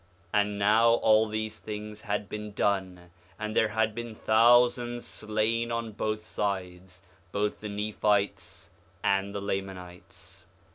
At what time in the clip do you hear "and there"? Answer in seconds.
3.37-3.67